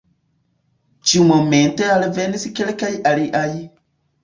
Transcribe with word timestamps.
Ĉiumomente 1.11 1.91
alvenis 1.97 2.49
kelkaj 2.61 2.93
aliaj. 3.13 3.47